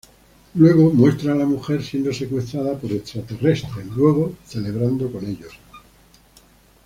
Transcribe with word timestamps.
Luego 0.55 0.89
muestra 0.91 1.33
a 1.33 1.35
la 1.35 1.45
mujer 1.45 1.83
siendo 1.83 2.11
secuestrada 2.11 2.75
por 2.75 2.91
extraterrestres, 2.91 3.85
luego 3.95 4.33
celebrando 4.47 5.11
con 5.11 5.23
ellos. 5.27 5.53